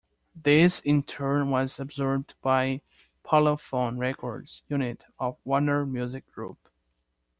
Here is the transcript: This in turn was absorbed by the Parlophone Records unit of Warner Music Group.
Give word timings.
This 0.35 0.79
in 0.79 1.03
turn 1.03 1.51
was 1.51 1.79
absorbed 1.79 2.33
by 2.41 2.81
the 2.81 2.81
Parlophone 3.29 3.99
Records 3.99 4.63
unit 4.67 5.05
of 5.19 5.37
Warner 5.45 5.85
Music 5.85 6.25
Group. 6.31 6.57